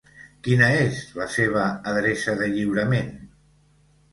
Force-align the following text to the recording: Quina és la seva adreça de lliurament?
Quina 0.45 0.69
és 0.77 1.01
la 1.17 1.27
seva 1.35 1.65
adreça 1.93 2.35
de 2.41 2.49
lliurament? 2.55 3.13